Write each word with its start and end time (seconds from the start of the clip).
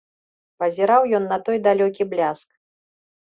Пазіраў 0.61 1.05
ён 1.17 1.27
на 1.33 1.37
той 1.49 1.57
далёкі 1.67 2.07
бляск. 2.13 2.47